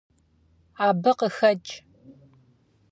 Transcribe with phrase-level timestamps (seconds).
[0.87, 1.71] Абы къыхэкӀ.